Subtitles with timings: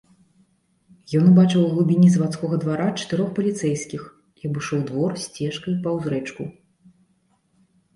[1.19, 4.01] Ён убачыў у глыбіні заводскага двара чатырох паліцэйскіх
[4.43, 6.43] і абышоў двор сцежкаю паўз рэчку.